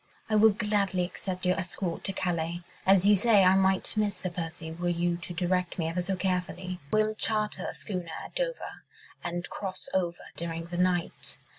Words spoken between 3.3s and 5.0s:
I might miss Sir Percy were